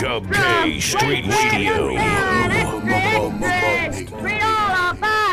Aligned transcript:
Cub 0.00 0.32
K 0.32 0.80
Street 0.80 1.26
Radio. 1.26 1.88
Read 4.22 4.42
all 4.42 4.92
about 4.92 5.29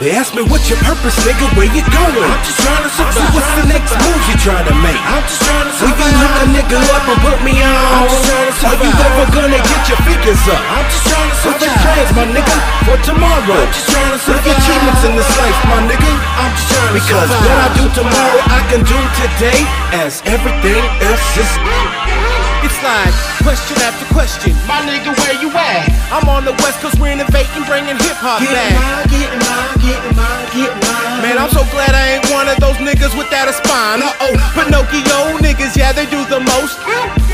They 0.00 0.16
ask 0.16 0.32
me 0.32 0.40
what's 0.48 0.64
your 0.72 0.80
purpose, 0.80 1.12
nigga, 1.28 1.44
where 1.60 1.68
you 1.68 1.84
going? 1.92 2.24
I'm 2.24 2.40
just 2.40 2.56
trying 2.64 2.80
to 2.80 2.88
survive. 2.88 3.20
So 3.20 3.36
what's 3.36 3.52
the 3.52 3.68
next 3.68 3.92
move 4.00 4.22
you 4.32 4.36
trying 4.40 4.64
to 4.64 4.72
make? 4.80 4.96
I'm 4.96 5.20
just 5.28 5.44
trying 5.44 5.68
to 5.68 5.74
survive. 5.76 5.92
Will 5.92 6.08
you 6.08 6.16
hook 6.24 6.36
a 6.40 6.46
nigga 6.56 6.78
up 6.96 7.04
and 7.04 7.20
put 7.20 7.38
me 7.44 7.60
on? 7.60 7.68
I'm 7.68 8.08
just 8.08 8.24
trying 8.24 8.48
to 8.48 8.54
survive. 8.56 8.80
Are 8.80 8.88
you 8.88 8.96
ever 8.96 9.26
gonna 9.28 9.60
get 9.60 9.82
your 9.92 10.00
figures 10.08 10.40
up? 10.48 10.62
I'm 10.72 10.88
just 10.88 11.04
trying 11.04 11.28
to 11.28 11.36
survive. 11.36 11.52
What's 11.52 11.68
your 11.68 11.76
plans, 11.84 12.10
my 12.16 12.26
nigga, 12.32 12.56
for 12.88 12.96
tomorrow? 13.04 13.60
I'm 13.60 13.72
just 13.76 13.88
trying 13.92 14.12
to 14.16 14.20
survive. 14.24 14.40
What 14.40 14.48
your 14.48 14.56
achievements 14.56 15.02
in 15.04 15.12
this 15.20 15.32
life, 15.36 15.58
my 15.68 15.80
nigga? 15.84 16.12
I'm 16.16 16.52
just 16.56 16.68
trying 16.72 16.88
to 16.88 16.96
because 16.96 17.28
survive. 17.28 17.36
Because 17.36 17.44
what 17.44 17.60
I 17.60 17.68
do 17.76 17.84
tomorrow, 17.92 18.40
I 18.56 18.60
can 18.72 18.80
do 18.88 18.98
today, 19.20 19.60
as 20.00 20.24
everything 20.24 20.80
else 21.04 21.28
is. 21.36 21.50
It's 22.64 22.80
like 22.80 23.12
question 23.42 23.76
after 23.82 24.06
question. 24.12 24.52
My 24.68 24.80
nigga, 24.84 25.12
where 25.12 25.36
you 25.40 25.50
at? 25.52 25.88
I'm 26.12 26.28
on 26.28 26.44
the 26.44 26.52
west 26.64 26.80
coast, 26.80 26.98
we're 27.00 27.12
innovating, 27.12 27.64
bringing 27.64 27.96
hip 27.96 28.18
hop 28.20 28.40
back. 28.44 28.72
Mine, 28.76 29.06
getting 29.08 29.40
mine, 29.40 29.72
getting 29.80 30.14
mine, 30.16 30.46
getting 30.52 30.80
mine. 30.80 31.22
Man, 31.24 31.36
I'm 31.36 31.52
so 31.52 31.64
glad 31.72 31.92
I 31.92 32.16
ain't 32.16 32.26
one 32.32 32.48
of 32.48 32.56
those 32.60 32.76
niggas 32.80 33.12
without 33.16 33.48
a 33.48 33.54
spine. 33.54 34.00
Uh 34.02 34.24
oh, 34.24 34.34
Pinocchio 34.56 35.40
niggas, 35.40 35.76
yeah, 35.76 35.92
they 35.92 36.08
do 36.08 36.24
the 36.28 36.40
most. 36.40 36.80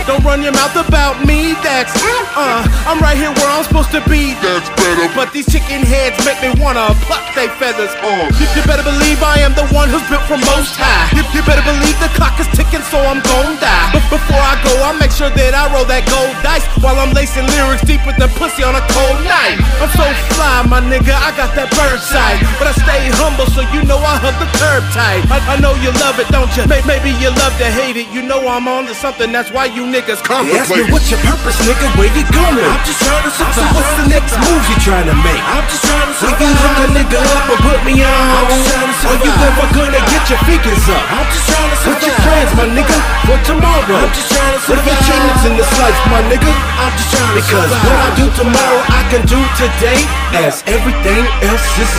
Don't 0.07 0.23
run 0.23 0.43
your 0.43 0.55
mouth 0.55 0.77
about 0.77 1.19
me, 1.27 1.59
that's 1.67 1.91
uh, 2.37 2.63
I'm 2.87 3.01
right 3.01 3.17
here 3.17 3.33
where 3.33 3.51
I'm 3.51 3.65
supposed 3.65 3.91
to 3.97 4.05
be. 4.07 4.37
That's 4.45 4.69
better. 4.77 5.09
But 5.17 5.33
these 5.33 5.48
chicken 5.48 5.83
heads 5.83 6.20
make 6.29 6.39
me 6.45 6.53
wanna 6.61 6.93
pluck 7.09 7.25
they 7.33 7.48
feathers. 7.57 7.91
Uh, 8.05 8.29
you, 8.37 8.47
you 8.53 8.63
better 8.69 8.85
believe 8.85 9.25
I 9.25 9.41
am 9.41 9.57
the 9.57 9.65
one 9.73 9.89
who's 9.89 10.05
built 10.13 10.23
from 10.29 10.45
most 10.45 10.77
high. 10.77 11.09
You, 11.17 11.25
you 11.33 11.41
better 11.48 11.65
believe 11.65 11.97
the 11.97 12.13
clock 12.13 12.37
is 12.37 12.47
ticking, 12.53 12.85
so 12.93 13.01
I'm 13.01 13.25
gon' 13.25 13.57
die. 13.57 13.89
But 13.97 14.05
before 14.13 14.41
I 14.41 14.61
go, 14.61 14.73
I 14.85 14.93
make 15.01 15.11
sure 15.17 15.33
that 15.33 15.53
I 15.57 15.73
roll 15.73 15.89
that 15.89 15.95
gold 16.05 16.34
dice 16.44 16.64
while 16.84 16.98
I'm 17.00 17.12
lacing 17.16 17.47
lyrics 17.56 17.83
deeper 17.84 18.12
than 18.16 18.28
pussy 18.36 18.62
on 18.62 18.75
a 18.77 18.84
cold 18.92 19.19
night. 19.25 19.56
I'm 19.80 19.91
so 19.97 20.05
fly, 20.36 20.62
my 20.69 20.80
nigga, 20.84 21.14
I 21.16 21.33
got 21.36 21.55
that 21.56 21.70
bird 21.72 22.00
sight. 22.00 22.41
But 22.61 22.69
I 22.69 22.75
stay 22.77 23.08
humble, 23.16 23.47
so 23.52 23.64
you 23.72 23.80
know 23.89 23.97
I 24.00 24.20
hug 24.20 24.36
the 24.42 24.48
curb 24.61 24.84
tight. 24.92 25.24
I, 25.33 25.41
I 25.52 25.56
know 25.61 25.72
you 25.80 25.92
love 26.02 26.19
it, 26.20 26.28
don't 26.28 26.50
you? 26.56 26.64
May- 26.69 26.84
Maybe 26.86 27.11
you 27.19 27.30
love 27.42 27.52
to 27.58 27.69
hate 27.69 27.97
it. 27.98 28.06
You 28.14 28.22
know 28.22 28.44
I'm 28.47 28.69
on 28.69 28.86
to 28.86 28.94
something, 28.94 29.33
that's 29.33 29.50
why 29.50 29.67
you 29.67 29.83
niggas 29.89 30.20
They 30.22 30.56
ask 30.58 30.70
me 30.70 30.86
what's 30.92 31.11
your 31.11 31.20
purpose, 31.24 31.56
nigga, 31.67 31.86
where 31.98 32.11
you 32.12 32.24
going? 32.30 32.67
I'm 32.67 32.83
just 32.86 33.00
trying 33.02 33.24
to 33.27 33.33
survive. 33.33 33.55
So 33.56 33.62
what's 33.74 33.92
the 34.00 34.06
next 34.12 34.33
move 34.42 34.62
you 34.70 34.77
trying 34.83 35.08
to 35.11 35.17
make? 35.24 35.41
I'm 35.47 35.64
just 35.70 35.83
trying 35.86 36.08
to 36.11 36.14
survive. 36.17 36.39
Will 36.41 36.50
you 36.50 36.56
hook 36.61 36.78
a 36.83 36.89
nigga 36.94 37.19
up 37.20 37.44
or 37.52 37.58
put 37.62 37.80
me 37.86 37.94
on? 38.05 38.12
I'm 38.12 38.47
just 38.52 38.67
trying 38.70 38.91
to 38.91 38.97
survive. 38.97 39.17
Are 39.17 39.24
you 39.24 39.33
ever 39.48 39.67
gonna 39.77 40.02
get 40.12 40.22
your 40.30 40.41
figures 40.47 40.84
up? 40.92 41.05
I'm 41.11 41.27
just 41.30 41.47
trying 41.50 41.70
to 41.70 41.77
survive. 41.77 41.94
What's 41.97 42.06
your 42.06 42.19
plans, 42.22 42.50
my 42.58 42.67
nigga, 42.70 42.97
for 43.27 43.39
tomorrow? 43.47 43.97
I'm 44.02 44.12
just 44.14 44.30
trying 44.30 44.55
to 44.56 44.61
survive. 44.62 44.86
What 44.86 44.94
are 44.94 45.06
your 45.06 45.47
in 45.47 45.55
this 45.55 45.70
life, 45.78 45.86
my 46.11 46.23
nigga? 46.27 46.51
I'm 46.81 46.92
just 46.98 47.11
trying 47.15 47.31
to 47.31 47.34
because 47.39 47.70
survive. 47.70 47.87
what 47.87 47.98
I 48.03 48.11
do 48.19 48.27
tomorrow, 48.34 48.81
I 48.91 49.03
can 49.12 49.23
do 49.29 49.39
today, 49.55 50.01
as 50.34 50.65
everything 50.67 51.23
else 51.47 51.67
is. 51.79 51.92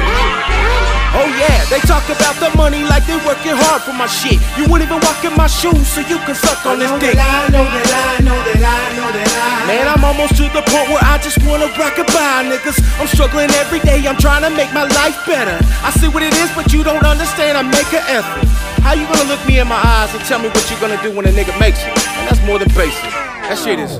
Oh 1.15 1.25
yeah, 1.39 1.63
they 1.71 1.79
talk 1.87 2.03
about 2.11 2.35
the 2.43 2.51
money 2.59 2.83
like 2.83 3.07
they 3.07 3.15
working 3.23 3.55
hard 3.55 3.81
for 3.81 3.95
my 3.95 4.05
shit. 4.05 4.43
You 4.59 4.67
wouldn't 4.67 4.91
even 4.91 4.99
walk 4.99 5.23
in 5.23 5.31
my 5.39 5.47
shoes, 5.47 5.87
so 5.87 6.03
you 6.03 6.19
can 6.27 6.35
suck 6.35 6.65
on 6.67 6.83
this 6.83 6.91
dick. 6.99 7.15
I 7.15 7.47
know 7.47 7.63
that 7.63 7.89
I 7.95 8.21
know 8.21 8.35
that 8.35 8.59
I 8.59 8.85
know 8.93 9.09
that 9.15 9.31
I. 9.31 9.71
Man, 9.71 9.87
I'm 9.87 10.03
almost 10.03 10.35
to 10.35 10.45
the 10.51 10.61
point 10.67 10.91
where 10.91 11.01
I 11.01 11.15
just 11.23 11.39
wanna 11.47 11.71
rock 11.79 11.95
and 11.95 12.07
buy 12.11 12.43
niggas. 12.43 12.77
I'm 12.99 13.07
struggling 13.07 13.49
every 13.55 13.79
day, 13.87 14.03
I'm 14.03 14.19
trying 14.19 14.43
to 14.43 14.51
make 14.51 14.69
my 14.75 14.83
life 14.83 15.17
better. 15.23 15.57
I 15.79 15.95
see 15.95 16.11
what 16.11 16.21
it 16.21 16.35
is, 16.35 16.51
but 16.53 16.75
you 16.75 16.83
don't 16.83 17.07
understand, 17.07 17.57
I 17.57 17.63
make 17.63 17.89
an 17.95 18.03
effort. 18.11 18.45
How 18.83 18.93
you 18.93 19.07
gonna 19.07 19.31
look 19.31 19.41
me 19.47 19.59
in 19.59 19.67
my 19.67 19.79
eyes 19.79 20.13
and 20.13 20.23
tell 20.27 20.39
me 20.39 20.49
what 20.51 20.69
you 20.69 20.75
gonna 20.83 21.01
do 21.01 21.09
when 21.15 21.25
a 21.25 21.31
nigga 21.31 21.55
makes 21.59 21.79
it? 21.81 21.95
And 22.19 22.27
that's 22.27 22.43
more 22.45 22.59
than 22.59 22.69
basic. 22.75 23.26
That 23.47 23.55
shit 23.63 23.79
is. 23.79 23.95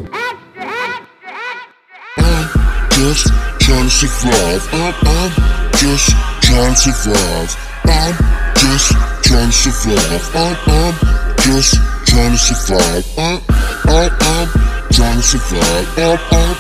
just 3.00 3.31
trying 3.63 3.88
to 3.88 4.08
survive. 4.12 4.59
I'm, 4.75 4.91
I'm 5.08 5.31
just 5.80 6.12
trying 6.44 6.75
to 6.75 6.91
survive. 6.91 7.56
I'm 7.88 8.12
just 8.59 8.91
trying 9.24 9.47
to 9.47 9.72
survive. 9.72 10.28
I'm, 10.36 10.52
I'm 10.68 10.91
just 11.47 11.80
trying 12.12 12.36
to 12.36 12.44
survive. 12.44 13.07
I'm, 13.16 13.40
I'm, 13.88 14.12
I'm 14.19 14.52
trying 14.91 15.16
to 15.16 15.24
survive. 15.24 15.96
I'm, 15.96 16.19
I'm, 16.28 16.52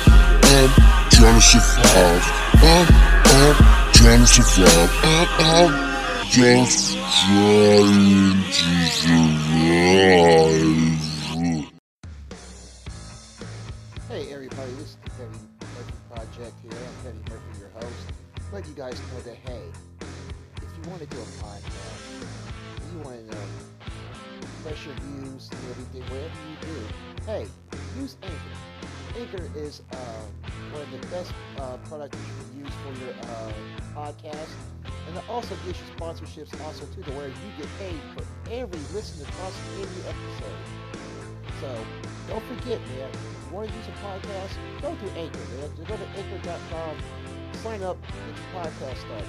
I'm 0.47 0.71
trying 1.11 1.43
to 1.43 1.43
survive. 1.43 2.23
I'm, 2.63 2.87
I'm 3.35 3.51
trying 3.91 4.23
to 4.23 4.47
survive. 4.47 4.95
I'm, 5.03 5.27
I'm 5.43 5.75
just 6.31 6.95
trying 6.95 8.47
to 8.47 8.71
survive. 8.95 11.06
Let 18.57 18.67
you 18.67 18.73
guys 18.73 18.99
know 19.13 19.21
that 19.21 19.35
hey, 19.45 19.61
if 20.55 20.63
you 20.63 20.89
want 20.89 20.99
to 21.01 21.05
do 21.05 21.17
a 21.17 21.29
podcast, 21.45 22.25
you 22.91 22.99
want 23.05 23.19
to 23.19 23.35
know 23.35 23.43
pressure 24.63 24.89
views 24.99 25.47
and 25.51 25.61
everything, 25.69 26.01
whatever 26.09 26.41
you 26.49 26.57
do, 26.65 26.77
hey, 27.27 27.45
use 28.01 28.17
Anchor. 28.23 29.19
Anchor 29.19 29.59
is 29.59 29.83
uh, 29.91 29.95
one 30.73 30.81
of 30.81 30.89
the 30.89 31.07
best 31.09 31.33
uh, 31.59 31.77
products 31.87 32.17
you 32.17 32.33
can 32.33 32.65
use 32.65 32.73
for 32.81 33.05
your 33.05 33.13
uh, 33.13 33.53
podcast, 33.93 34.49
and 35.05 35.15
it 35.15 35.23
also 35.29 35.55
gives 35.63 35.77
you 35.77 35.85
sponsorships 35.95 36.59
also 36.65 36.87
too, 36.95 37.03
to 37.03 37.11
where 37.11 37.27
you 37.27 37.49
get 37.59 37.67
paid 37.77 38.01
for 38.17 38.25
every 38.49 38.79
listen 38.91 39.23
across 39.27 39.53
every 39.77 40.09
episode. 40.09 40.87
So 41.61 41.69
don't 42.27 42.43
forget, 42.45 42.81
man. 42.89 43.09
If 43.13 43.51
you 43.51 43.55
want 43.55 43.69
to 43.69 43.75
use 43.75 43.85
a 43.85 43.91
podcast, 44.01 44.81
go 44.81 44.95
to 44.95 45.11
Anchor, 45.13 45.45
man. 45.61 45.69
Go 45.85 45.95
to 45.95 46.07
anchor.com, 46.17 46.97
sign 47.63 47.81
up, 47.83 47.97
get 48.01 48.13
your 48.15 48.35
podcast 48.53 48.97
started. 48.97 49.27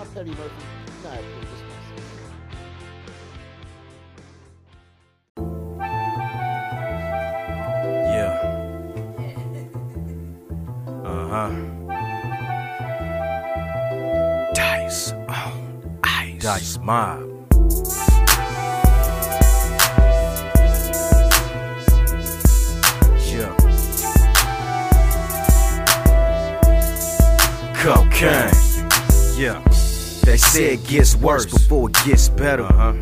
I'm 0.00 0.06
Petty 0.08 0.30
Murphy. 0.30 0.64
Now 1.04 1.10
I 1.10 1.16
this. 1.16 1.60
Yeah. 8.14 8.56
Uh 11.10 11.28
huh. 11.28 11.50
Dice. 14.54 15.12
Oh, 15.28 15.52
ice. 16.04 16.42
Dice 16.42 16.78
mob. 16.78 17.29
Yeah. 28.20 29.62
They 30.24 30.36
say 30.36 30.74
it 30.74 30.84
gets 30.86 31.16
worse 31.16 31.46
before 31.46 31.88
it 31.88 31.96
gets 32.04 32.28
better. 32.28 32.64
Uh-huh. 32.64 32.92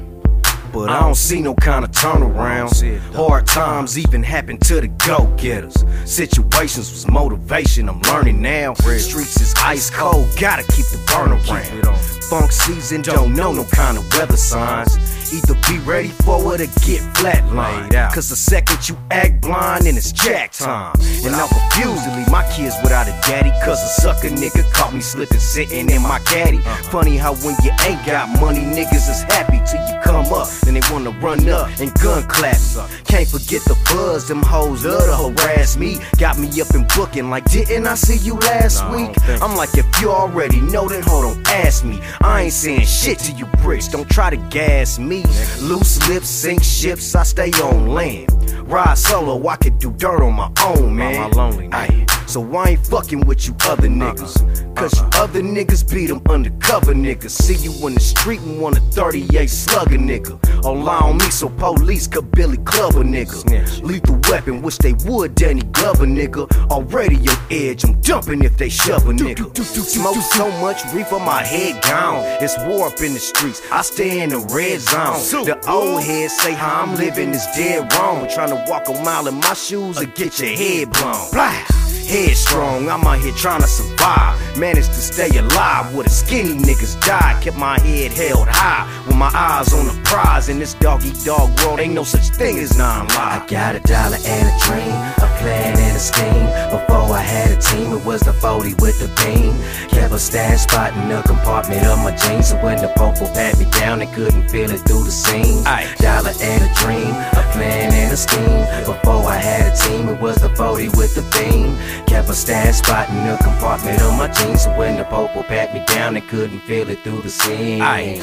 But 0.72 0.90
I 0.90 1.00
don't 1.00 1.16
see 1.16 1.40
no 1.40 1.54
kind 1.54 1.84
of 1.84 1.90
turnaround. 1.90 2.70
Hard 3.14 3.46
times 3.46 3.98
even 3.98 4.22
happen 4.22 4.58
to 4.58 4.80
the 4.80 4.88
go 4.88 5.26
getters. 5.36 5.84
Situations 6.04 6.92
was 6.92 7.08
motivation, 7.08 7.88
I'm 7.88 8.00
learning 8.02 8.40
now. 8.40 8.74
Streets 8.74 9.40
is 9.40 9.54
ice 9.56 9.90
cold, 9.90 10.28
gotta 10.38 10.62
keep 10.64 10.86
the 10.86 11.02
burn 11.08 11.32
around. 11.32 11.98
Funk 12.28 12.52
season 12.52 13.02
don't 13.02 13.34
know 13.34 13.52
no 13.52 13.64
kind 13.64 13.98
of 13.98 14.04
weather 14.14 14.36
signs. 14.36 14.98
Either 15.32 15.54
be 15.68 15.78
ready 15.80 16.08
for 16.24 16.38
it 16.54 16.60
or 16.60 16.66
get 16.86 17.02
flatlined. 17.14 17.92
Cause 18.14 18.30
the 18.30 18.36
second 18.36 18.88
you 18.88 18.96
act 19.10 19.42
blind, 19.42 19.84
then 19.84 19.96
it's 19.96 20.12
jack 20.12 20.52
time. 20.52 20.94
And 21.24 21.34
I'm 21.34 21.48
confused 21.48 22.04
to 22.04 22.16
leave 22.16 22.30
my 22.30 22.48
kids 22.52 22.74
without 22.82 23.06
a 23.06 23.12
daddy. 23.28 23.50
Cause 23.64 23.82
a 23.82 24.00
sucker 24.00 24.28
nigga 24.28 24.70
caught 24.72 24.94
me 24.94 25.00
slipping, 25.00 25.38
sitting 25.38 25.90
in 25.90 26.02
my 26.02 26.18
caddy. 26.20 26.58
Funny 26.90 27.16
how 27.16 27.34
when 27.44 27.54
you 27.62 27.70
ain't 27.84 28.04
got 28.06 28.28
money, 28.40 28.60
niggas 28.60 29.08
is 29.08 29.22
happy 29.22 29.60
till 29.68 29.84
you 29.88 30.00
come 30.02 30.32
up. 30.32 30.48
Then 30.64 30.74
they 30.74 30.82
wanna 30.90 31.10
run 31.20 31.48
up 31.48 31.68
and 31.78 31.92
gun 32.00 32.26
clap. 32.28 32.56
Can't 33.04 33.28
forget 33.28 33.62
the 33.64 33.76
buzz, 33.92 34.28
them 34.28 34.42
hoes 34.42 34.84
love 34.84 35.04
to 35.04 35.42
harass 35.42 35.76
me. 35.76 35.98
Got 36.18 36.38
me 36.38 36.48
up 36.60 36.70
and 36.70 36.88
booking 36.96 37.28
like, 37.28 37.44
didn't 37.44 37.86
I 37.86 37.94
see 37.94 38.16
you 38.16 38.34
last 38.34 38.88
week? 38.90 39.10
I'm 39.42 39.56
like, 39.56 39.76
if 39.76 39.86
you 40.00 40.10
already 40.10 40.60
know, 40.60 40.88
then 40.88 41.02
hold 41.02 41.24
on, 41.24 41.42
ask 41.46 41.84
me. 41.84 42.00
I 42.22 42.42
ain't 42.42 42.52
saying 42.52 42.86
shit 42.86 43.18
to 43.20 43.32
you 43.32 43.46
bricks, 43.62 43.88
don't 43.88 44.08
try 44.08 44.30
to 44.30 44.36
gas 44.48 44.98
me. 44.98 45.17
Loose 45.60 46.08
lips 46.08 46.28
sink 46.28 46.62
ships, 46.62 47.14
I 47.14 47.22
stay 47.22 47.50
on 47.62 47.88
land. 47.88 48.30
Ride 48.68 48.98
solo, 48.98 49.46
I 49.48 49.56
could 49.56 49.78
do 49.78 49.90
dirt 49.92 50.22
on 50.22 50.34
my 50.34 50.50
own, 50.64 50.94
man. 50.94 51.32
Ay, 51.72 52.06
So 52.28 52.44
I 52.54 52.70
ain't 52.70 52.86
fucking 52.86 53.20
with 53.26 53.46
you 53.46 53.56
other 53.64 53.88
niggas. 53.88 54.76
Cause 54.76 55.00
you 55.00 55.06
other 55.14 55.40
niggas 55.40 55.90
beat 55.90 56.08
them 56.08 56.20
undercover 56.28 56.92
niggas. 56.92 57.30
See 57.30 57.56
you 57.56 57.72
in 57.86 57.94
the 57.94 58.00
street 58.00 58.40
and 58.40 58.60
want 58.60 58.76
a 58.76 58.80
38 58.80 59.48
slugger 59.48 59.96
nigga. 59.96 60.38
All 60.62 60.86
on 60.90 61.16
me 61.16 61.30
so 61.30 61.48
police 61.48 62.06
could 62.06 62.30
Billy 62.32 62.58
Clubber 62.58 63.02
nigga. 63.02 63.82
Lethal 63.82 64.20
weapon, 64.30 64.60
wish 64.60 64.76
they 64.76 64.92
would 65.06 65.36
Danny 65.36 65.62
Glover 65.72 66.04
nigga. 66.04 66.52
Already 66.70 67.16
your 67.16 67.36
edge, 67.50 67.84
I'm 67.84 67.98
dumping 68.02 68.44
if 68.44 68.58
they 68.58 68.68
shove 68.68 69.08
a 69.08 69.12
nigga. 69.12 69.56
Smoke 69.64 70.16
so 70.16 70.50
much 70.60 70.82
reefer, 70.92 71.18
my 71.18 71.42
head 71.42 71.82
gone. 71.82 72.22
It's 72.42 72.58
war 72.66 72.88
up 72.88 73.00
in 73.00 73.14
the 73.14 73.20
streets. 73.20 73.62
I 73.72 73.80
stay 73.80 74.20
in 74.20 74.28
the 74.28 74.40
red 74.54 74.80
zone. 74.82 75.46
The 75.46 75.58
old 75.66 76.02
heads 76.02 76.36
say 76.36 76.52
how 76.52 76.82
I'm 76.82 76.94
living 76.94 77.30
is 77.30 77.46
dead 77.56 77.90
wrong. 77.94 78.28
Trying 78.28 78.50
to 78.50 78.62
walk 78.68 78.86
a 78.90 79.02
mile 79.02 79.26
in 79.28 79.36
my 79.36 79.54
shoes 79.54 79.96
or 79.98 80.04
get 80.04 80.38
your 80.38 80.50
head 80.50 80.92
blown. 80.92 81.30
Blah. 81.32 81.77
Headstrong, 82.08 82.88
I'm 82.88 83.06
out 83.06 83.20
here 83.20 83.34
trying 83.34 83.60
to 83.60 83.66
survive. 83.66 84.56
Managed 84.56 84.94
to 84.94 85.00
stay 85.00 85.28
alive 85.36 85.94
with 85.94 86.06
a 86.06 86.10
skinny 86.10 86.54
niggas 86.54 86.98
die. 87.04 87.38
Kept 87.42 87.58
my 87.58 87.78
head 87.80 88.12
held 88.12 88.48
high 88.48 88.88
with 89.06 89.14
my 89.14 89.30
eyes 89.34 89.74
on 89.74 89.86
the 89.86 90.00
prize. 90.04 90.48
In 90.48 90.58
this 90.58 90.72
dog 90.72 91.04
eat 91.04 91.22
dog 91.22 91.50
world, 91.60 91.80
ain't 91.80 91.92
no 91.92 92.04
such 92.04 92.34
thing 92.34 92.58
as 92.60 92.78
non 92.78 93.08
lie. 93.08 93.42
I 93.44 93.46
got 93.46 93.76
a 93.76 93.80
dollar 93.80 94.16
and 94.24 94.48
a 94.48 94.54
dream, 94.64 94.96
a 95.20 95.28
plan 95.38 95.76
and 95.76 95.96
a 95.96 96.00
scheme. 96.00 96.48
Before 96.72 97.12
I 97.12 97.20
had 97.20 97.50
a 97.50 97.60
team, 97.60 97.92
it 97.92 98.02
was 98.06 98.22
the 98.22 98.32
40 98.32 98.72
with 98.80 98.98
the 99.00 99.08
beam. 99.20 99.52
Kept 99.90 100.12
a 100.14 100.18
stash 100.18 100.60
spot 100.60 100.94
in 100.96 101.10
the 101.10 101.20
compartment 101.22 101.84
of 101.84 101.98
my 101.98 102.16
jeans. 102.16 102.48
So 102.48 102.56
when 102.64 102.78
the 102.80 102.88
popo 102.96 103.26
pat 103.34 103.58
me 103.58 103.66
down, 103.72 103.98
they 103.98 104.06
couldn't 104.06 104.48
feel 104.48 104.70
it 104.70 104.80
through 104.88 105.04
the 105.04 105.12
seams. 105.12 105.62
Dollar 106.00 106.32
and 106.40 106.64
a 106.64 106.72
dream, 106.80 107.12
a 107.36 107.44
plan 107.52 107.92
and 107.92 108.12
a 108.12 108.16
scheme. 108.16 108.64
Before 108.86 109.28
I 109.28 109.36
had 109.36 109.72
a 109.72 109.76
team, 109.76 110.08
it 110.08 110.18
was 110.18 110.36
the 110.36 110.48
40 110.56 110.88
with 110.96 111.14
the 111.14 111.22
beam. 111.36 111.76
Kept 112.06 112.28
a 112.28 112.34
stash 112.34 112.76
spot 112.76 113.08
in 113.10 113.26
the 113.26 113.36
compartment 113.42 114.00
of 114.02 114.16
my 114.16 114.28
jeans. 114.28 114.64
So 114.64 114.76
when 114.76 114.96
the 114.96 115.04
popo 115.04 115.42
pat 115.42 115.74
me 115.74 115.82
down, 115.86 116.14
they 116.14 116.20
couldn't 116.20 116.60
feel 116.60 116.88
it 116.88 117.00
through 117.00 117.22
the 117.22 117.30
seams. 117.30 117.82
Aye, 117.82 118.20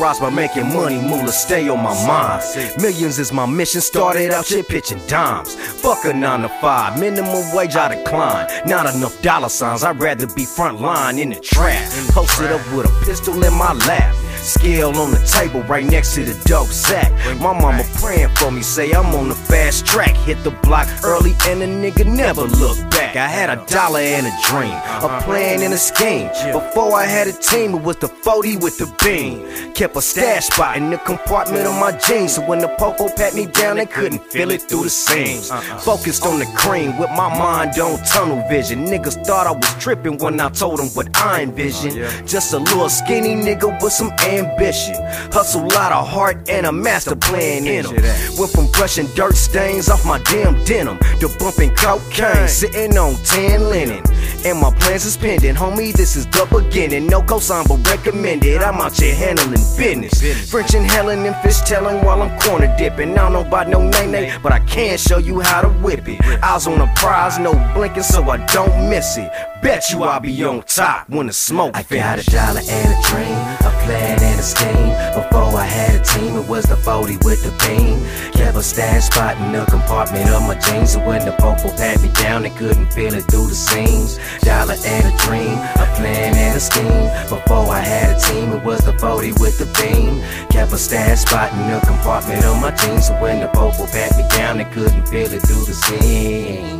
Ross 0.00 0.20
by 0.20 0.30
making 0.30 0.72
money, 0.72 1.00
moolah 1.00 1.32
stay 1.32 1.68
on 1.68 1.82
my 1.82 1.94
mind. 2.06 2.42
Millions 2.80 3.18
is 3.18 3.32
my 3.32 3.46
mission, 3.46 3.80
started 3.80 4.30
out 4.30 4.46
shit 4.46 4.68
pitching 4.68 5.00
dimes. 5.06 5.54
Fuck 5.54 6.04
a 6.04 6.12
9 6.12 6.42
to 6.42 6.48
5, 6.48 6.98
minimum 6.98 7.54
wage 7.54 7.76
I 7.76 7.94
decline. 7.94 8.48
Not 8.66 8.92
enough 8.94 9.20
dollar 9.22 9.48
signs, 9.48 9.84
I'd 9.84 9.98
rather 10.00 10.26
be 10.26 10.44
front 10.44 10.80
line 10.80 11.18
in 11.18 11.30
the 11.30 11.40
trap. 11.40 11.90
Posted 12.10 12.52
up 12.52 12.60
with 12.72 12.86
a 12.86 13.04
pistol 13.04 13.42
in 13.44 13.54
my 13.54 13.72
lap. 13.72 14.14
Scale 14.50 14.96
on 14.96 15.12
the 15.12 15.18
table 15.18 15.62
right 15.62 15.86
next 15.86 16.16
to 16.16 16.24
the 16.24 16.34
dope 16.48 16.66
sack. 16.66 17.12
My 17.38 17.52
mama 17.52 17.84
praying 17.94 18.30
for 18.34 18.50
me, 18.50 18.62
say 18.62 18.90
I'm 18.92 19.14
on 19.14 19.28
the 19.28 19.34
fast 19.34 19.86
track. 19.86 20.16
Hit 20.16 20.42
the 20.42 20.50
block 20.50 20.88
early 21.04 21.34
and 21.46 21.62
a 21.62 21.66
nigga 21.66 22.04
never 22.04 22.42
look 22.42 22.76
back. 22.90 23.14
I 23.14 23.28
had 23.28 23.48
a 23.48 23.64
dollar 23.66 24.00
and 24.00 24.26
a 24.26 24.32
dream, 24.48 24.74
a 24.74 25.22
plan 25.22 25.62
and 25.62 25.72
a 25.72 25.78
scheme. 25.78 26.28
Before 26.52 26.94
I 26.94 27.06
had 27.06 27.28
a 27.28 27.32
team, 27.32 27.74
it 27.74 27.82
was 27.82 27.98
the 27.98 28.08
40 28.08 28.56
with 28.56 28.76
the 28.78 28.92
beam. 29.02 29.72
Kept 29.72 29.96
a 29.96 30.02
stash 30.02 30.46
spot 30.46 30.76
in 30.76 30.90
the 30.90 30.98
compartment 30.98 31.66
of 31.66 31.74
my 31.78 31.92
jeans. 31.98 32.34
So 32.34 32.44
when 32.44 32.58
the 32.58 32.68
popo 32.76 33.08
pat 33.08 33.34
me 33.34 33.46
down, 33.46 33.76
they 33.76 33.86
couldn't 33.86 34.24
feel 34.32 34.50
it 34.50 34.62
through 34.62 34.82
the 34.82 34.90
seams. 34.90 35.48
Focused 35.84 36.26
on 36.26 36.40
the 36.40 36.46
cream 36.56 36.98
with 36.98 37.10
my 37.10 37.28
mind 37.38 37.78
on 37.78 38.02
tunnel 38.04 38.42
vision. 38.48 38.84
Niggas 38.86 39.24
thought 39.24 39.46
I 39.46 39.52
was 39.52 39.74
tripping 39.78 40.18
when 40.18 40.40
I 40.40 40.48
told 40.48 40.80
them 40.80 40.88
what 40.88 41.16
I 41.16 41.42
envisioned. 41.42 41.94
Just 42.26 42.52
a 42.52 42.58
little 42.58 42.88
skinny 42.88 43.34
nigga 43.34 43.80
with 43.80 43.92
some 43.92 44.10
ambition. 44.40 44.94
Hustle 45.32 45.62
lot 45.62 45.92
of 45.92 46.08
heart 46.08 46.48
and 46.48 46.66
a 46.66 46.72
master 46.72 47.16
plan 47.16 47.66
in 47.66 47.84
them. 47.84 47.94
Went 48.38 48.52
from 48.52 48.66
brushing 48.72 49.06
dirt 49.14 49.36
stains 49.36 49.88
off 49.88 50.04
my 50.04 50.18
damn 50.24 50.62
denim 50.64 50.98
to 51.20 51.28
bumping 51.38 51.74
cocaine, 51.74 52.48
sitting 52.48 52.96
on 52.96 53.14
tan 53.24 53.68
linen. 53.68 54.02
And 54.44 54.58
my 54.58 54.72
plans 54.80 55.04
is 55.04 55.16
pending, 55.16 55.54
homie. 55.54 55.92
This 55.92 56.16
is 56.16 56.26
the 56.26 56.46
beginning. 56.50 57.06
No 57.06 57.20
cosign, 57.20 57.68
but 57.68 57.86
recommended. 57.90 58.62
I'm 58.62 58.80
out 58.80 58.96
here 58.98 59.14
handling 59.14 59.60
business. 59.76 60.50
French 60.50 60.74
and 60.74 60.86
Helen 60.86 61.26
and 61.26 61.36
fish 61.36 61.60
telling 61.60 62.04
while 62.04 62.22
I'm 62.22 62.38
corner 62.40 62.74
dipping. 62.78 63.12
I 63.12 63.14
don't 63.16 63.32
know 63.34 63.46
about 63.46 63.68
no 63.68 63.86
name 63.86 64.12
name, 64.12 64.40
but 64.42 64.52
I 64.52 64.60
can 64.60 64.96
show 64.98 65.18
you 65.18 65.40
how 65.40 65.60
to 65.62 65.68
whip 65.68 66.08
it. 66.08 66.20
Eyes 66.42 66.66
on 66.66 66.78
the 66.78 66.86
prize, 66.96 67.38
no 67.38 67.52
blinking, 67.74 68.02
so 68.02 68.22
I 68.30 68.38
don't 68.46 68.88
miss 68.88 69.16
it. 69.18 69.30
Bet 69.62 69.90
you 69.90 70.04
I'll 70.04 70.20
be 70.20 70.42
on 70.42 70.62
top 70.62 71.06
when 71.10 71.26
the 71.26 71.34
smoke 71.34 71.76
I 71.76 71.82
finish. 71.82 72.26
got 72.26 72.56
a 72.56 72.56
dollar 72.56 72.62
and 72.66 72.88
a 72.96 73.08
dream, 73.08 73.36
a 73.60 73.70
plan 73.84 74.16
and 74.22 74.40
a 74.40 74.42
scheme. 74.42 74.92
Before 75.12 75.52
I 75.54 75.66
had 75.66 76.00
a 76.00 76.02
team, 76.02 76.36
it 76.36 76.48
was 76.48 76.64
the 76.64 76.76
40 76.76 77.18
with 77.28 77.44
the 77.44 77.52
beam. 77.60 78.00
Kept 78.32 78.56
a 78.56 78.62
stash 78.62 79.04
spot 79.04 79.36
in 79.36 79.52
the 79.52 79.66
compartment 79.66 80.30
of 80.30 80.48
my 80.48 80.58
jeans. 80.58 80.92
So 80.92 81.06
when 81.06 81.26
the 81.26 81.32
popo 81.32 81.68
pat 81.76 82.00
me 82.00 82.08
down, 82.14 82.42
they 82.42 82.50
couldn't 82.56 82.90
feel 82.94 83.12
it 83.12 83.24
through 83.30 83.48
the 83.48 83.54
seams. 83.54 84.18
Dollar 84.40 84.76
and 84.80 85.04
a 85.12 85.16
dream, 85.28 85.52
a 85.76 85.86
plan 85.92 86.34
and 86.36 86.56
a 86.56 86.60
scheme. 86.60 87.12
Before 87.28 87.68
I 87.68 87.80
had 87.80 88.16
a 88.16 88.18
team, 88.18 88.52
it 88.52 88.64
was 88.64 88.80
the 88.80 88.96
40 88.98 89.32
with 89.44 89.58
the 89.58 89.68
beam. 89.76 90.22
Kept 90.48 90.72
a 90.72 90.78
stash 90.78 91.20
spot 91.28 91.52
in 91.52 91.68
the 91.68 91.84
compartment 91.86 92.42
of 92.46 92.56
my 92.62 92.70
jeans. 92.70 93.08
So 93.08 93.20
when 93.20 93.40
the 93.40 93.48
popo 93.48 93.84
pat 93.84 94.16
me 94.16 94.24
down, 94.30 94.56
they 94.56 94.64
couldn't 94.64 95.06
feel 95.08 95.30
it 95.30 95.42
through 95.42 95.66
the 95.68 95.74
seams. 95.74 96.79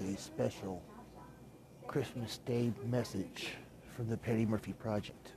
A 0.00 0.16
special 0.16 0.82
Christmas 1.86 2.38
Day 2.38 2.72
message 2.86 3.52
from 3.94 4.08
the 4.08 4.16
Petty 4.16 4.46
Murphy 4.46 4.72
Project. 4.72 5.32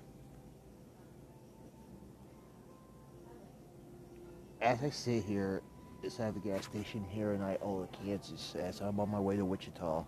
As 4.62 4.82
I 4.82 4.90
sit 4.90 5.26
here 5.26 5.62
inside 6.02 6.36
the 6.36 6.40
gas 6.40 6.66
station 6.66 7.04
here 7.10 7.34
in 7.34 7.42
Iola, 7.42 7.88
Kansas, 7.92 8.56
as 8.56 8.80
I'm 8.80 9.00
on 9.00 9.10
my 9.10 9.20
way 9.20 9.36
to 9.36 9.44
Wichita 9.44 10.06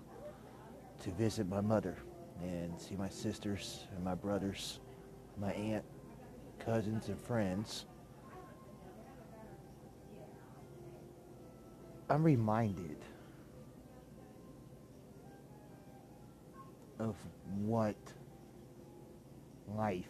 to 1.04 1.12
visit 1.12 1.50
my 1.50 1.62
mother 1.62 1.98
and 2.42 2.80
see 2.80 2.96
my 2.96 3.10
sisters 3.10 3.88
and 3.96 4.04
my 4.04 4.16
brothers, 4.16 4.80
my 5.38 5.52
aunt, 5.52 5.84
cousins, 6.60 7.10
and 7.10 7.20
friends. 7.20 7.86
I'm 12.10 12.24
reminded 12.24 12.98
of 17.00 17.16
what 17.58 17.96
life 19.76 20.06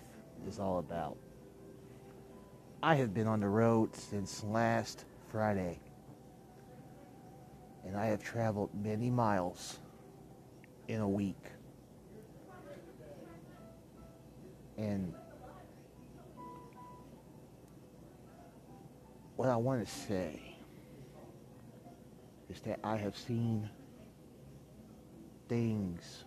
is 0.47 0.59
all 0.59 0.79
about. 0.79 1.17
I 2.83 2.95
have 2.95 3.13
been 3.13 3.27
on 3.27 3.39
the 3.39 3.47
road 3.47 3.95
since 3.95 4.43
last 4.43 5.05
Friday, 5.31 5.79
and 7.85 7.97
I 7.97 8.07
have 8.07 8.23
traveled 8.23 8.69
many 8.73 9.09
miles 9.09 9.79
in 10.87 11.01
a 11.01 11.09
week. 11.09 11.43
And 14.77 15.13
what 19.35 19.49
I 19.49 19.55
want 19.55 19.85
to 19.85 19.91
say 19.91 20.39
is 22.49 22.59
that 22.61 22.79
I 22.83 22.97
have 22.97 23.17
seen 23.17 23.69
things 25.47 26.25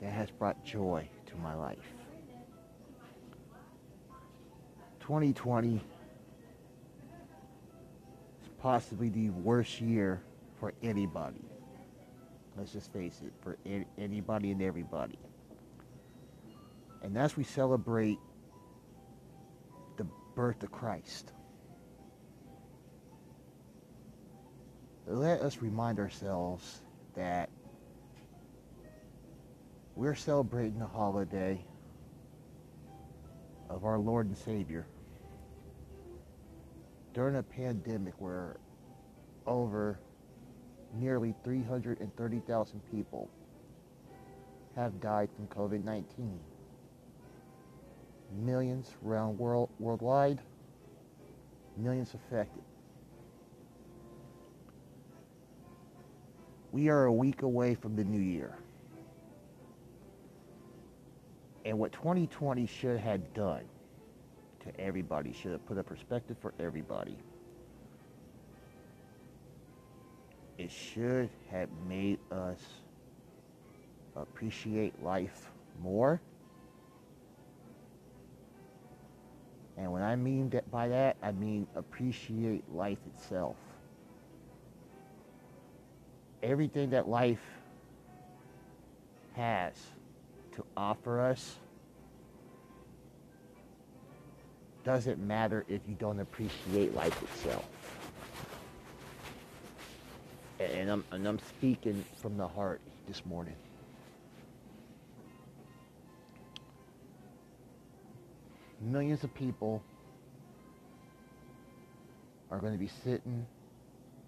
that 0.00 0.12
has 0.12 0.30
brought 0.30 0.64
joy 0.64 1.08
to 1.26 1.36
my 1.36 1.54
life. 1.54 1.78
2020 5.00 5.76
is 5.76 5.82
possibly 8.58 9.08
the 9.08 9.30
worst 9.30 9.80
year 9.80 10.22
for 10.60 10.72
anybody. 10.82 11.44
Let's 12.56 12.72
just 12.72 12.92
face 12.92 13.22
it, 13.24 13.32
for 13.40 13.56
anybody 13.96 14.50
and 14.50 14.60
everybody. 14.60 15.18
And 17.02 17.16
as 17.16 17.36
we 17.36 17.44
celebrate 17.44 18.18
the 19.96 20.06
birth 20.34 20.62
of 20.62 20.72
Christ, 20.72 21.32
let 25.06 25.40
us 25.40 25.58
remind 25.62 26.00
ourselves 26.00 26.80
that 27.14 27.48
we're 29.98 30.14
celebrating 30.14 30.78
the 30.78 30.86
holiday 30.86 31.60
of 33.68 33.84
our 33.84 33.98
Lord 33.98 34.28
and 34.28 34.38
Savior 34.38 34.86
during 37.12 37.34
a 37.34 37.42
pandemic 37.42 38.14
where 38.20 38.58
over 39.44 39.98
nearly 40.94 41.34
330,000 41.42 42.80
people 42.92 43.28
have 44.76 45.00
died 45.00 45.30
from 45.34 45.48
COVID 45.48 45.82
19. 45.82 46.38
millions 48.40 48.94
around 49.04 49.36
world 49.36 49.68
worldwide, 49.80 50.38
millions 51.76 52.14
affected. 52.14 52.62
We 56.70 56.88
are 56.88 57.06
a 57.06 57.12
week 57.12 57.42
away 57.42 57.74
from 57.74 57.96
the 57.96 58.04
new 58.04 58.20
year. 58.20 58.56
And 61.68 61.78
what 61.78 61.92
2020 61.92 62.64
should 62.64 62.98
have 62.98 63.34
done 63.34 63.60
to 64.64 64.80
everybody, 64.80 65.34
should 65.34 65.52
have 65.52 65.66
put 65.66 65.76
a 65.76 65.82
perspective 65.82 66.38
for 66.40 66.54
everybody. 66.58 67.18
It 70.56 70.70
should 70.70 71.28
have 71.50 71.68
made 71.86 72.20
us 72.32 72.58
appreciate 74.16 74.94
life 75.02 75.50
more. 75.82 76.22
And 79.76 79.92
when 79.92 80.02
I 80.02 80.16
mean 80.16 80.48
that 80.48 80.70
by 80.70 80.88
that, 80.88 81.18
I 81.22 81.32
mean 81.32 81.66
appreciate 81.76 82.64
life 82.72 82.98
itself. 83.14 83.56
Everything 86.42 86.88
that 86.90 87.10
life 87.10 87.44
has 89.34 89.74
to 90.58 90.64
offer 90.76 91.20
us 91.20 91.56
doesn't 94.84 95.24
matter 95.24 95.64
if 95.68 95.80
you 95.88 95.94
don't 95.94 96.18
appreciate 96.18 96.92
life 96.96 97.22
itself. 97.22 97.64
And 100.58 100.90
I'm, 100.90 101.04
and 101.12 101.28
I'm 101.28 101.38
speaking 101.38 102.04
from 102.20 102.36
the 102.36 102.48
heart 102.48 102.80
this 103.06 103.24
morning. 103.24 103.54
Millions 108.80 109.22
of 109.22 109.32
people 109.34 109.80
are 112.50 112.58
going 112.58 112.72
to 112.72 112.78
be 112.78 112.90
sitting 113.04 113.46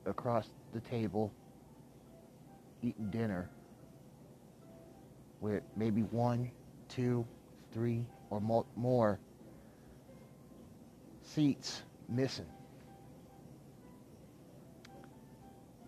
across 0.07 0.49
the 0.75 0.81
table 0.81 1.33
eating 2.83 3.11
dinner 3.11 3.51
with 5.41 5.63
maybe 5.77 6.03
one, 6.03 6.51
two, 6.89 7.27
three, 7.73 8.05
or 8.31 8.41
more 8.77 9.19
seats 11.23 11.83
missing. 12.09 12.47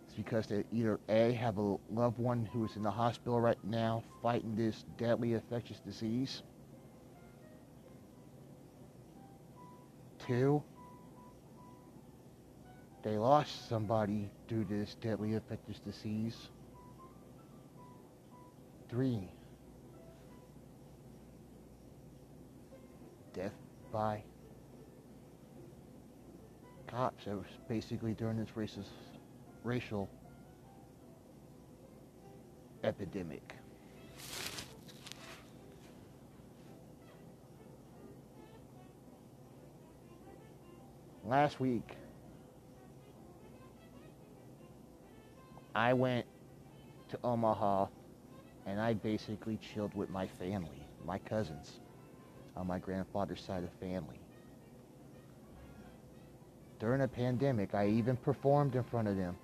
It's 0.07 0.15
because 0.15 0.47
they 0.47 0.65
either 0.73 1.01
A, 1.09 1.33
have 1.33 1.59
a 1.59 1.77
loved 1.91 2.19
one 2.19 2.45
who 2.53 2.65
is 2.65 2.77
in 2.77 2.83
the 2.83 2.91
hospital 2.91 3.41
right 3.41 3.63
now 3.65 4.03
fighting 4.23 4.55
this 4.57 4.85
deadly 4.99 5.35
infectious 5.35 5.79
disease. 5.81 6.43
Two, 10.27 10.63
they 13.03 13.19
lost 13.19 13.69
somebody 13.69 14.31
due 14.47 14.65
to 14.65 14.75
this 14.79 14.95
deadly 15.01 15.33
infectious 15.33 15.81
disease. 15.81 16.37
Three, 18.89 19.29
death 23.33 23.53
by 23.93 24.23
cops. 26.87 27.27
It 27.27 27.35
was 27.35 27.47
basically 27.69 28.12
during 28.15 28.37
this 28.37 28.51
racist, 28.57 28.91
racial 29.65 30.09
epidemic. 32.85 33.55
Last 41.25 41.61
week, 41.61 41.97
I 45.75 45.95
went 45.95 46.27
to 47.09 47.19
Omaha 47.25 47.87
and 48.67 48.81
I 48.81 48.95
basically 48.95 49.59
chilled 49.59 49.95
with 49.95 50.11
my 50.11 50.27
family, 50.27 50.87
my 51.07 51.19
cousins, 51.19 51.81
on 52.57 52.67
my 52.67 52.79
grandfather's 52.79 53.41
side 53.41 53.65
of 53.65 53.71
family. 53.81 54.19
During 56.79 57.01
a 57.03 57.09
pandemic, 57.09 57.75
I 57.75 57.89
even 57.89 58.17
performed 58.17 58.75
in 58.75 58.83
front 58.83 59.09
of 59.09 59.17
them. 59.17 59.37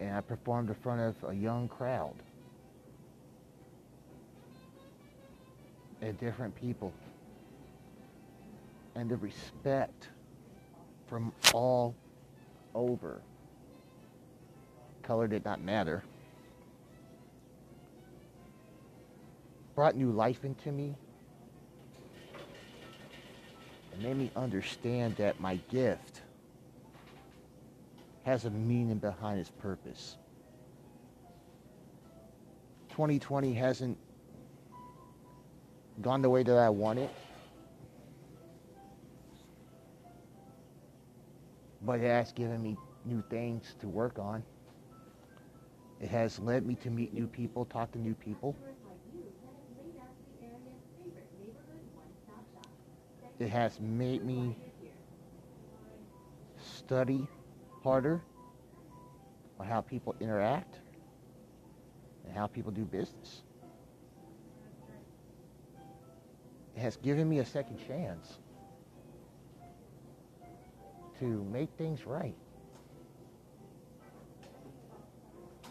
And 0.00 0.16
I 0.16 0.20
performed 0.20 0.68
in 0.68 0.74
front 0.76 1.00
of 1.00 1.30
a 1.30 1.34
young 1.34 1.68
crowd. 1.68 2.14
And 6.02 6.18
different 6.18 6.54
people. 6.56 6.92
And 8.94 9.08
the 9.08 9.16
respect 9.16 10.08
from 11.08 11.32
all 11.54 11.94
over. 12.74 13.20
Color 15.02 15.28
did 15.28 15.44
not 15.44 15.60
matter. 15.60 16.02
Brought 19.78 19.94
new 19.94 20.10
life 20.10 20.44
into 20.44 20.72
me 20.72 20.96
and 23.92 24.02
made 24.02 24.16
me 24.16 24.32
understand 24.34 25.14
that 25.18 25.38
my 25.38 25.54
gift 25.70 26.22
has 28.24 28.44
a 28.44 28.50
meaning 28.50 28.98
behind 28.98 29.38
its 29.38 29.50
purpose. 29.50 30.16
2020 32.88 33.54
hasn't 33.54 33.96
gone 36.02 36.22
the 36.22 36.28
way 36.28 36.42
that 36.42 36.58
I 36.58 36.70
want 36.70 36.98
it. 36.98 37.10
But 41.82 42.00
it 42.00 42.08
has 42.08 42.32
given 42.32 42.60
me 42.60 42.76
new 43.04 43.22
things 43.30 43.76
to 43.78 43.86
work 43.86 44.18
on. 44.18 44.42
It 46.00 46.08
has 46.08 46.40
led 46.40 46.66
me 46.66 46.74
to 46.82 46.90
meet 46.90 47.14
new 47.14 47.28
people, 47.28 47.64
talk 47.64 47.92
to 47.92 47.98
new 48.00 48.14
people. 48.14 48.56
It 53.38 53.50
has 53.50 53.78
made 53.80 54.24
me 54.24 54.56
study 56.60 57.26
harder 57.82 58.20
on 59.60 59.66
how 59.66 59.80
people 59.80 60.14
interact 60.20 60.78
and 62.26 62.36
how 62.36 62.46
people 62.46 62.72
do 62.72 62.84
business. 62.84 63.42
It 66.76 66.80
has 66.80 66.96
given 66.96 67.28
me 67.28 67.38
a 67.38 67.44
second 67.44 67.78
chance 67.86 68.38
to 71.20 71.44
make 71.52 71.70
things 71.78 72.06
right. 72.06 72.36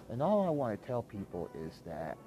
And 0.09 0.21
all 0.21 0.45
I 0.45 0.49
want 0.49 0.79
to 0.79 0.87
tell 0.87 1.01
people 1.01 1.49
is 1.53 1.81
that 1.85 2.17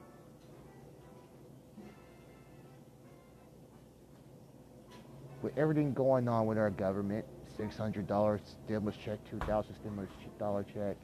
with 5.42 5.56
everything 5.56 5.92
going 5.92 6.28
on 6.28 6.47
with 6.47 6.59
our 6.59 6.70
government, 6.70 7.25
$600 7.59 8.40
stimulus 8.64 8.97
check, 8.97 9.18
2000 9.30 9.75
stimulus 9.75 10.11
dollar 10.38 10.64
check. 10.64 10.97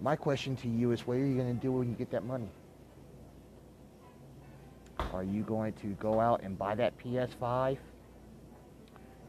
My 0.00 0.16
question 0.16 0.56
to 0.56 0.68
you 0.68 0.92
is 0.92 1.06
what 1.06 1.16
are 1.16 1.26
you 1.26 1.36
going 1.36 1.54
to 1.54 1.60
do 1.60 1.72
when 1.72 1.88
you 1.88 1.94
get 1.94 2.10
that 2.10 2.24
money? 2.24 2.48
Are 5.12 5.24
you 5.24 5.42
going 5.42 5.72
to 5.74 5.88
go 5.94 6.20
out 6.20 6.42
and 6.42 6.58
buy 6.58 6.74
that 6.74 6.98
PS5? 6.98 7.78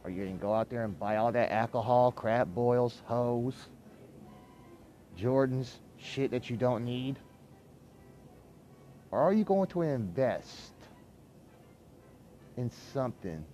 Are 0.04 0.10
you 0.10 0.24
going 0.24 0.36
to 0.36 0.42
go 0.42 0.54
out 0.54 0.68
there 0.68 0.84
and 0.84 0.98
buy 0.98 1.16
all 1.16 1.32
that 1.32 1.50
alcohol, 1.50 2.12
crab 2.12 2.54
boils, 2.54 3.02
hose, 3.06 3.54
Jordans, 5.18 5.70
shit 5.98 6.30
that 6.30 6.50
you 6.50 6.56
don't 6.56 6.84
need? 6.84 7.18
Or 9.10 9.20
are 9.20 9.32
you 9.32 9.44
going 9.44 9.68
to 9.68 9.82
invest 9.82 10.72
in 12.58 12.72
something 12.92 13.44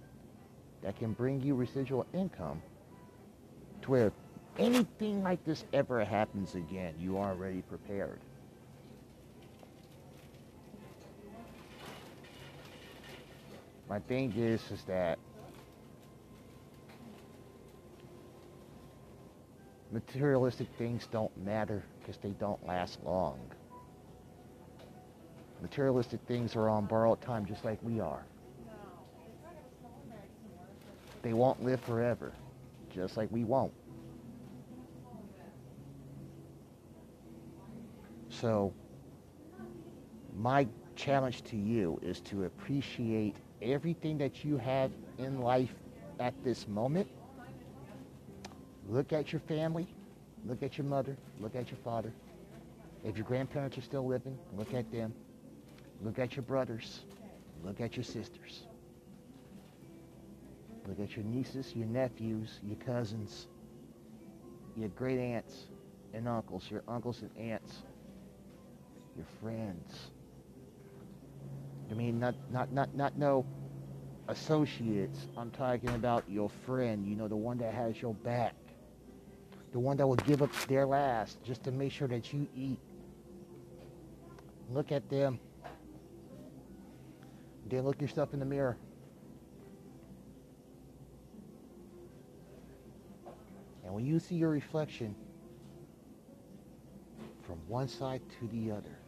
that 0.83 0.99
can 0.99 1.13
bring 1.13 1.43
you 1.43 1.55
residual 1.55 2.07
income 2.15 2.63
to 3.83 3.91
where 3.91 4.13
anything 4.59 5.23
like 5.23 5.45
this 5.45 5.63
ever 5.75 6.03
happens 6.03 6.55
again, 6.55 6.95
you 6.99 7.19
are 7.19 7.33
already 7.33 7.61
prepared. 7.61 8.19
My 13.91 13.99
thing 13.99 14.33
is, 14.39 14.63
is 14.71 14.83
that 14.85 15.19
materialistic 19.93 20.69
things 20.79 21.07
don't 21.13 21.37
matter 21.45 21.83
because 22.01 22.17
they 22.23 22.31
don't 22.31 22.67
last 22.67 22.99
long. 23.05 23.39
Materialistic 25.61 26.21
things 26.27 26.57
are 26.57 26.71
on 26.71 26.87
borrowed 26.87 27.21
time 27.21 27.45
just 27.45 27.67
like 27.67 27.79
we 27.83 28.01
are. 28.01 28.25
They 31.25 31.33
won't 31.33 31.65
live 31.65 31.81
forever, 31.81 32.35
just 32.95 33.17
like 33.17 33.33
we 33.33 33.45
won't. 33.45 33.73
So, 38.29 38.75
my 40.37 40.69
challenge 40.97 41.43
to 41.45 41.57
you 41.57 41.99
is 42.03 42.21
to 42.21 42.45
appreciate 42.45 43.37
everything 43.63 44.19
that 44.19 44.45
you 44.45 44.59
have 44.59 44.91
in 45.17 45.41
life 45.41 45.73
at 46.21 46.35
this 46.45 46.69
moment. 46.69 47.09
Look 48.87 49.15
at 49.15 49.33
your 49.33 49.41
family, 49.41 49.87
look 50.45 50.63
at 50.63 50.77
your 50.77 50.87
mother, 50.87 51.17
look 51.41 51.57
at 51.57 51.71
your 51.71 51.79
father. 51.83 52.13
If 53.03 53.17
your 53.17 53.25
grandparents 53.25 53.79
are 53.79 53.83
still 53.83 54.07
living, 54.07 54.39
look 54.59 54.75
at 54.75 54.93
them. 54.93 55.15
Look 56.03 56.19
at 56.19 56.37
your 56.37 56.43
brothers, 56.43 57.01
look 57.63 57.81
at 57.81 57.97
your 57.97 58.05
sisters. 58.05 58.67
Look 60.87 61.01
at 61.01 61.17
your 61.17 61.25
nieces, 61.25 61.75
your 61.75 61.87
nephews, 61.87 62.61
your 62.63 62.77
cousins, 62.77 63.49
your 64.77 64.89
great 64.91 65.19
aunts 65.19 65.67
and 66.13 66.29
uncles, 66.29 66.71
your 66.71 66.83
uncles 66.87 67.23
and 67.23 67.31
aunts, 67.51 67.83
your 69.17 69.27
friends. 69.41 70.11
I 71.91 71.95
mean, 71.95 72.19
not, 72.19 72.35
not, 72.51 72.73
not, 72.73 72.95
not 72.95 73.17
no 73.19 73.47
associates. 74.29 75.27
I'm 75.37 75.51
talking 75.51 75.91
about 75.91 76.25
your 76.29 76.51
friend, 76.67 77.07
you 77.07 77.17
know, 77.17 77.29
the 77.29 77.37
one 77.37 77.59
that 77.59 77.73
has 77.75 78.01
your 78.01 78.15
back. 78.15 78.55
The 79.73 79.79
one 79.79 79.97
that 79.97 80.07
will 80.07 80.17
give 80.17 80.41
up 80.43 80.53
their 80.69 80.87
last 80.87 81.43
just 81.43 81.65
to 81.65 81.73
make 81.73 81.93
sure 81.93 82.09
that 82.09 82.33
you 82.33 82.47
eat. 82.55 82.79
Look 84.71 84.93
at 84.93 85.09
them. 85.09 85.41
Then 87.69 87.83
look 87.83 88.01
yourself 88.01 88.33
in 88.35 88.39
the 88.41 88.47
mirror. 88.47 88.77
When 93.95 94.05
you 94.05 94.19
see 94.19 94.35
your 94.35 94.51
reflection 94.51 95.15
from 97.47 97.55
one 97.69 97.87
side 97.87 98.21
to 98.41 98.49
the 98.49 98.73
other, 98.73 98.99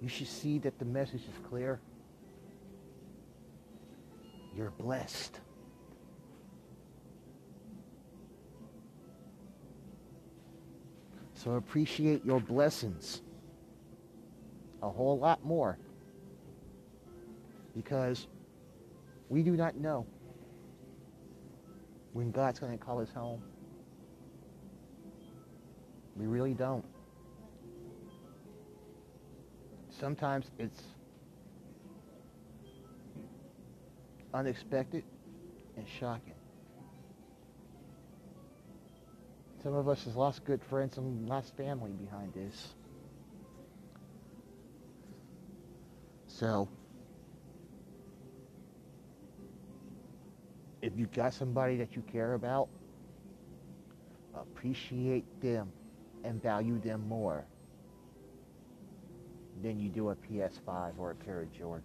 you 0.00 0.08
should 0.08 0.28
see 0.28 0.58
that 0.60 0.78
the 0.78 0.86
message 0.86 1.20
is 1.20 1.46
clear. 1.46 1.78
You're 4.56 4.70
blessed. 4.70 5.38
So 11.34 11.56
appreciate 11.56 12.24
your 12.24 12.40
blessings 12.40 13.20
a 14.80 14.88
whole 14.88 15.18
lot 15.18 15.44
more 15.44 15.76
because 17.76 18.26
we 19.32 19.42
do 19.42 19.52
not 19.52 19.78
know 19.78 20.06
when 22.12 22.30
God's 22.30 22.58
going 22.58 22.76
to 22.78 22.84
call 22.84 23.00
us 23.00 23.08
home. 23.14 23.42
We 26.14 26.26
really 26.26 26.52
don't. 26.52 26.84
Sometimes 29.98 30.50
it's 30.58 30.82
unexpected 34.34 35.02
and 35.78 35.86
shocking. 35.98 36.34
Some 39.62 39.72
of 39.72 39.88
us 39.88 40.04
has 40.04 40.14
lost 40.14 40.44
good 40.44 40.62
friends 40.62 40.98
and 40.98 41.26
lost 41.26 41.56
family 41.56 41.92
behind 41.92 42.34
this. 42.34 42.74
So, 46.26 46.68
if 50.82 50.92
you 50.96 51.06
got 51.06 51.32
somebody 51.32 51.76
that 51.76 51.94
you 51.94 52.02
care 52.12 52.34
about, 52.34 52.68
appreciate 54.34 55.24
them 55.40 55.70
and 56.24 56.42
value 56.42 56.80
them 56.80 57.08
more 57.08 57.44
than 59.62 59.78
you 59.78 59.88
do 59.88 60.10
a 60.10 60.16
PS5 60.16 60.98
or 60.98 61.12
a 61.12 61.14
pair 61.14 61.42
of 61.42 61.52
Jordans. 61.52 61.82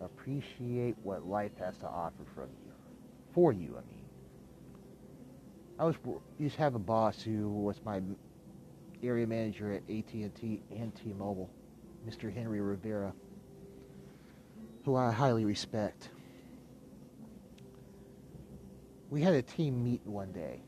Appreciate 0.00 0.96
what 1.02 1.26
life 1.26 1.50
has 1.58 1.76
to 1.78 1.86
offer 1.86 2.24
from 2.34 2.48
you, 2.64 2.72
for 3.34 3.52
you. 3.52 3.76
I 3.76 3.82
mean, 3.88 4.04
I 5.80 5.84
was 5.84 5.96
used 6.38 6.54
to 6.54 6.62
have 6.62 6.76
a 6.76 6.80
boss 6.80 7.20
who 7.20 7.48
was 7.48 7.80
my 7.84 8.00
area 9.02 9.26
manager 9.26 9.72
at 9.72 9.82
AT&T 9.82 10.62
and 10.70 10.94
T-Mobile, 10.94 11.50
Mr. 12.08 12.32
Henry 12.32 12.60
Rivera 12.60 13.12
who 14.88 14.96
I 14.96 15.12
highly 15.12 15.44
respect. 15.44 16.08
We 19.10 19.20
had 19.20 19.34
a 19.34 19.42
team 19.42 19.84
meet 19.84 20.00
one 20.06 20.32
day. 20.32 20.62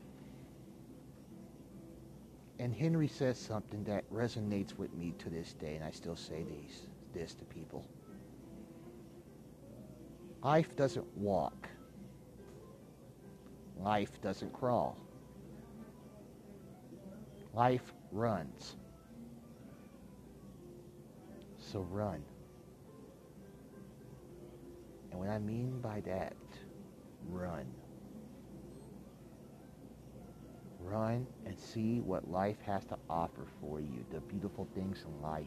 And 2.59 2.71
Henry 2.71 3.07
says 3.07 3.39
something 3.39 3.83
that 3.85 4.07
resonates 4.11 4.77
with 4.77 4.93
me 4.93 5.15
to 5.17 5.31
this 5.31 5.53
day, 5.53 5.73
and 5.73 5.83
I 5.83 5.89
still 5.89 6.15
say 6.15 6.43
these, 6.43 6.85
this 7.15 7.33
to 7.33 7.45
people. 7.45 7.83
Life 10.43 10.75
doesn't 10.75 11.17
walk. 11.17 11.67
Life 13.75 14.21
doesn't 14.21 14.53
crawl. 14.53 14.99
Life 17.55 17.91
runs. 18.11 18.75
So 21.57 21.79
run. 21.89 22.23
And 25.11 25.19
what 25.19 25.29
I 25.29 25.39
mean 25.39 25.79
by 25.81 26.01
that, 26.01 26.33
run. 27.29 27.65
Run 30.79 31.27
and 31.45 31.57
see 31.59 31.99
what 31.99 32.29
life 32.29 32.59
has 32.65 32.85
to 32.85 32.97
offer 33.09 33.45
for 33.59 33.79
you, 33.79 34.05
the 34.11 34.19
beautiful 34.21 34.67
things 34.73 35.03
in 35.05 35.21
life. 35.21 35.45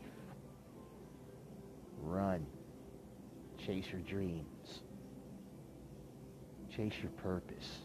Run. 1.99 2.47
Chase 3.59 3.87
your 3.91 4.03
dreams. 4.03 4.81
Chase 6.75 6.93
your 7.03 7.13
purpose. 7.13 7.79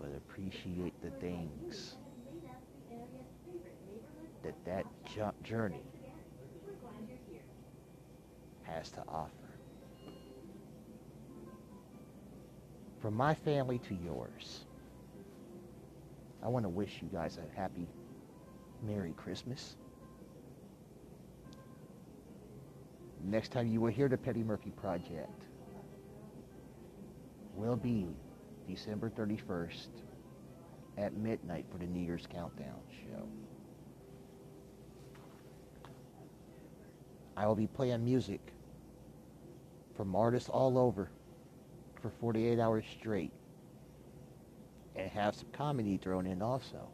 But 0.00 0.10
appreciate 0.16 0.94
the 1.02 1.10
things 1.10 1.96
that 4.42 4.54
that 4.64 4.86
journey 5.42 5.82
has 8.78 8.90
to 8.92 9.02
offer. 9.08 9.32
From 13.00 13.14
my 13.14 13.34
family 13.34 13.78
to 13.80 13.94
yours, 13.94 14.64
I 16.42 16.48
want 16.48 16.64
to 16.64 16.68
wish 16.68 17.00
you 17.02 17.08
guys 17.12 17.38
a 17.38 17.58
happy, 17.58 17.88
Merry 18.86 19.12
Christmas. 19.16 19.74
Next 23.24 23.50
time 23.50 23.66
you 23.66 23.80
will 23.80 23.90
hear 23.90 24.08
the 24.08 24.16
Petty 24.16 24.44
Murphy 24.44 24.70
Project 24.70 25.42
will 27.54 27.76
be 27.76 28.06
December 28.68 29.10
31st 29.10 29.88
at 30.96 31.16
midnight 31.16 31.66
for 31.70 31.78
the 31.78 31.86
New 31.86 32.04
Year's 32.04 32.28
Countdown 32.32 32.80
show. 33.02 33.28
I 37.36 37.46
will 37.46 37.56
be 37.56 37.66
playing 37.66 38.04
music 38.04 38.40
from 39.98 40.14
artists 40.14 40.48
all 40.48 40.78
over 40.78 41.10
for 42.00 42.10
48 42.20 42.60
hours 42.60 42.84
straight 43.00 43.32
and 44.94 45.10
have 45.10 45.34
some 45.34 45.48
comedy 45.52 45.96
thrown 45.96 46.24
in 46.24 46.40
also. 46.40 46.88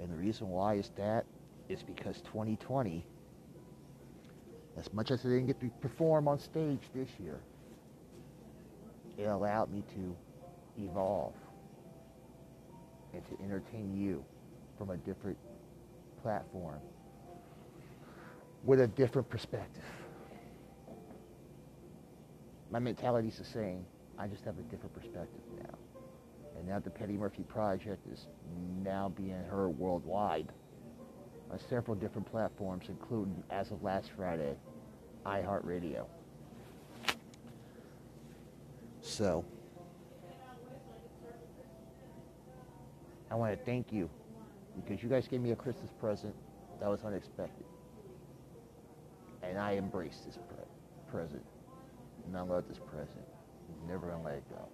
And 0.00 0.10
the 0.10 0.16
reason 0.16 0.48
why 0.48 0.74
is 0.74 0.90
that 0.96 1.26
is 1.68 1.84
because 1.84 2.20
2020, 2.22 3.06
as 4.76 4.92
much 4.92 5.12
as 5.12 5.20
I 5.24 5.28
didn't 5.28 5.46
get 5.46 5.60
to 5.60 5.70
perform 5.80 6.26
on 6.26 6.40
stage 6.40 6.82
this 6.92 7.08
year, 7.22 7.38
it 9.16 9.26
allowed 9.26 9.72
me 9.72 9.84
to 9.94 10.82
evolve 10.82 11.34
and 13.14 13.22
to 13.26 13.44
entertain 13.44 13.96
you 13.96 14.24
from 14.76 14.90
a 14.90 14.96
different 14.96 15.38
platform 16.20 16.80
with 18.66 18.80
a 18.80 18.86
different 18.88 19.30
perspective. 19.30 19.84
My 22.70 22.80
mentality's 22.80 23.38
the 23.38 23.44
same. 23.44 23.86
I 24.18 24.26
just 24.26 24.44
have 24.44 24.58
a 24.58 24.62
different 24.62 24.92
perspective 24.92 25.40
now. 25.62 25.78
And 26.58 26.66
now 26.66 26.80
the 26.80 26.90
Petty 26.90 27.12
Murphy 27.12 27.44
Project 27.44 28.04
is 28.12 28.26
now 28.82 29.12
being 29.16 29.40
heard 29.48 29.68
worldwide 29.78 30.48
on 31.50 31.60
several 31.70 31.94
different 31.94 32.28
platforms, 32.28 32.86
including, 32.88 33.40
as 33.50 33.70
of 33.70 33.82
last 33.84 34.10
Friday, 34.16 34.56
iHeartRadio. 35.24 36.06
So, 39.00 39.44
I 43.30 43.36
want 43.36 43.56
to 43.56 43.64
thank 43.64 43.92
you 43.92 44.10
because 44.74 45.02
you 45.04 45.08
guys 45.08 45.28
gave 45.28 45.40
me 45.40 45.52
a 45.52 45.56
Christmas 45.56 45.92
present 46.00 46.34
that 46.80 46.88
was 46.88 47.04
unexpected 47.04 47.66
And 49.48 49.58
I 49.58 49.72
embrace 49.72 50.22
this 50.26 50.38
pre- 50.48 51.10
present. 51.10 51.44
And 52.26 52.36
I 52.36 52.40
love 52.42 52.64
this 52.68 52.78
present. 52.78 53.24
I'm 53.82 53.88
never 53.88 54.08
gonna 54.08 54.22
let 54.24 54.34
it 54.34 54.44
go. 54.50 54.68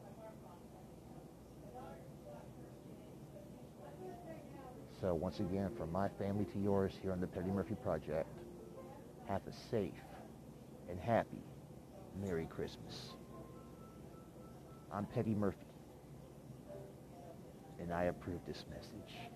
So 5.01 5.15
once 5.15 5.41
again, 5.41 5.71
from 5.77 5.91
my 5.91 6.09
family 6.09 6.45
to 6.53 6.59
yours 6.61 6.93
here 7.03 7.13
on 7.13 7.21
the 7.21 7.27
Petty 7.27 7.51
Murphy 7.51 7.75
Project, 7.83 8.29
have 9.29 9.43
a 9.49 9.53
safe 9.71 9.93
and 10.89 10.99
happy 11.01 11.43
Merry 12.25 12.47
Christmas. 12.47 13.15
I'm 14.93 15.07
Petty 15.07 15.35
Murphy, 15.35 15.67
and 17.81 17.93
I 17.93 18.05
approve 18.05 18.41
this 18.47 18.65
message. 18.71 19.32